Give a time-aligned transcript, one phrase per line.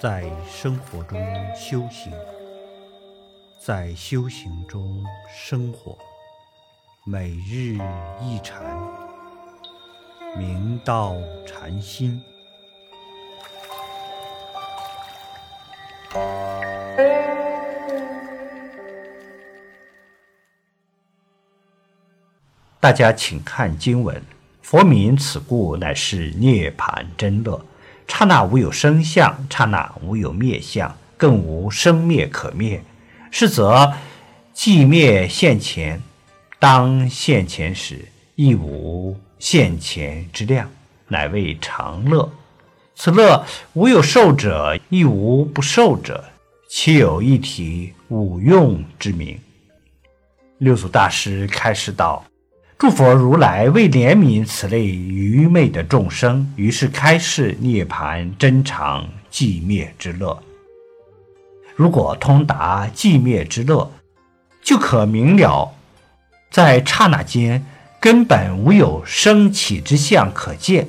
[0.00, 1.20] 在生活中
[1.54, 2.10] 修行，
[3.60, 5.94] 在修行中生活，
[7.04, 7.76] 每日
[8.18, 8.64] 一禅，
[10.38, 11.16] 明道
[11.46, 12.18] 禅心。
[22.80, 24.22] 大家请看经文：
[24.62, 27.62] 佛名此故，乃是涅盘真乐。
[28.12, 32.82] 刹那无有生相，刹那无有灭相，更无生灭可灭。
[33.30, 33.94] 是则
[34.52, 36.02] 寂灭现前，
[36.58, 40.68] 当现前时，亦无现前之量，
[41.06, 42.28] 乃为常乐。
[42.96, 46.24] 此乐无有受者，亦无不受者，
[46.68, 49.38] 其有一体五用之名。
[50.58, 52.24] 六祖大师开示道。
[52.80, 60.42] 诸佛如来为怜悯此类愚昧的众生，于是开示涅盘真常寂灭之乐。
[61.76, 63.92] 如果通达寂灭之乐，
[64.62, 65.74] 就可明了，
[66.50, 67.66] 在刹那间
[68.00, 70.88] 根本无有升起之相可见，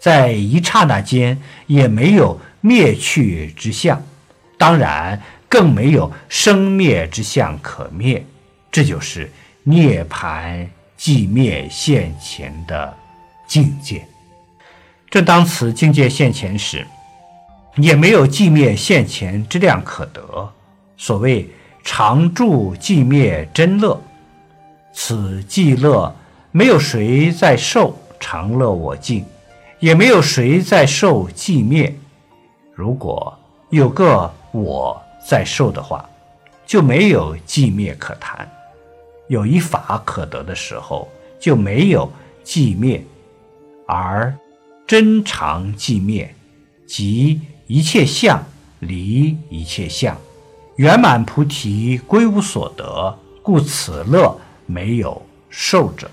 [0.00, 4.04] 在一刹那间也没有灭去之相，
[4.58, 8.26] 当然更没有生灭之相可灭。
[8.72, 9.30] 这就是
[9.62, 10.68] 涅盘。
[10.98, 12.96] 寂灭现前的
[13.46, 14.06] 境界，
[15.10, 16.86] 正当此境界现前时，
[17.76, 20.52] 也没有寂灭现前之量可得。
[20.96, 21.48] 所谓
[21.84, 24.00] 常住寂灭真乐，
[24.92, 26.14] 此寂乐
[26.50, 29.24] 没有谁在受常乐我净，
[29.78, 31.94] 也没有谁在受寂灭。
[32.74, 33.38] 如果
[33.68, 36.08] 有个我在受的话，
[36.66, 38.50] 就没有寂灭可谈。
[39.28, 41.08] 有一法可得的时候，
[41.40, 42.10] 就没有
[42.44, 43.00] 寂灭；
[43.86, 44.36] 而
[44.86, 46.34] 真常寂灭，
[46.86, 48.42] 即一切相
[48.80, 50.16] 离一切相，
[50.76, 55.20] 圆满菩提归无所得，故此乐没有
[55.50, 56.10] 受者。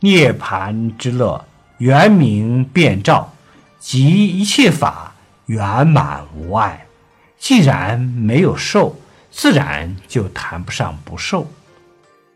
[0.00, 1.44] 涅盘之乐，
[1.78, 3.32] 圆明遍照，
[3.80, 5.14] 即一切法
[5.46, 6.86] 圆满无碍。
[7.36, 8.96] 既然没有受。
[9.30, 11.46] 自然就谈不上不受，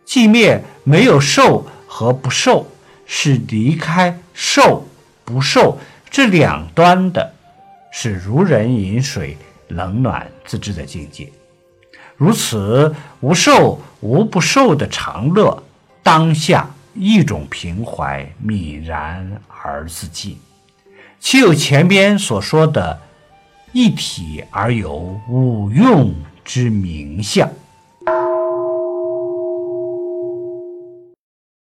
[0.07, 2.67] 寂灭没有受和不受，
[3.07, 4.87] 是离开受
[5.25, 5.79] 不受
[6.11, 7.35] 这两端的，
[7.91, 9.37] 是如人饮水，
[9.69, 11.31] 冷暖自知的境界。
[12.17, 15.63] 如此无受无不受的常乐，
[16.03, 20.39] 当下一种平怀泯然而自尽，
[21.19, 23.01] 岂有前边所说的
[23.73, 24.95] 一体而有
[25.29, 26.15] 五用？
[26.45, 27.51] 之名相。